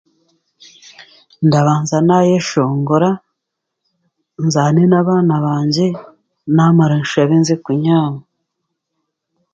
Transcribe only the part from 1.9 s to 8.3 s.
n'ayeshongora, nzaane n'abaana bangye namara nshaabe nze kunyaama.